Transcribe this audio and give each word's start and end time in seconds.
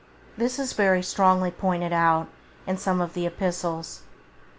This 0.35 0.57
is 0.57 0.73
very 0.73 1.03
strongly 1.03 1.51
pointed 1.51 1.93
out 1.93 2.25
in 2.65 2.77
some 2.77 3.01
of 3.01 3.13
the 3.13 3.27
Epistles. 3.27 4.01